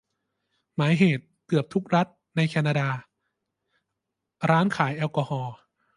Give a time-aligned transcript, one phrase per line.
[0.75, 2.87] หมายเหตุ: เกือบทุกรัฐในแคนาดา
[4.49, 5.55] ร้านขายแอลกอฮอล์